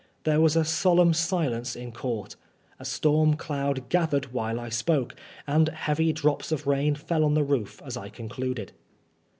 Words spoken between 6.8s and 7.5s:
fell on the